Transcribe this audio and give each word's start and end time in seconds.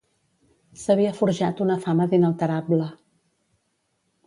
S'havia 0.83 1.11
forjat 1.19 1.61
una 1.67 1.77
fama 1.85 2.09
d'inalterable. 2.15 2.91